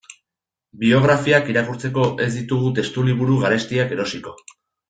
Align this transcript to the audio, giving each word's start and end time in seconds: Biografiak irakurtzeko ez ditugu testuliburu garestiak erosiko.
Biografiak 0.83 1.51
irakurtzeko 1.53 2.07
ez 2.27 2.31
ditugu 2.39 2.75
testuliburu 2.81 3.41
garestiak 3.47 3.97
erosiko. 3.99 4.39